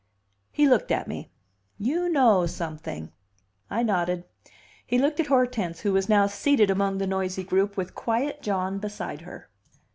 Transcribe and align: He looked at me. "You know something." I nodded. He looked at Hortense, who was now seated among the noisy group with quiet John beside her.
He 0.51 0.67
looked 0.67 0.89
at 0.89 1.07
me. 1.07 1.29
"You 1.77 2.09
know 2.09 2.47
something." 2.47 3.11
I 3.69 3.83
nodded. 3.83 4.23
He 4.83 4.97
looked 4.97 5.19
at 5.19 5.27
Hortense, 5.27 5.81
who 5.81 5.93
was 5.93 6.09
now 6.09 6.25
seated 6.25 6.71
among 6.71 6.97
the 6.97 7.05
noisy 7.05 7.43
group 7.43 7.77
with 7.77 7.93
quiet 7.93 8.41
John 8.41 8.79
beside 8.79 9.21
her. 9.21 9.47